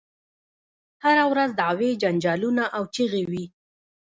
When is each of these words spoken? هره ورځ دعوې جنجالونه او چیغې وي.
هره 1.03 1.25
ورځ 1.31 1.49
دعوې 1.59 1.89
جنجالونه 2.01 2.63
او 2.77 2.83
چیغې 2.95 3.23
وي. 3.31 3.45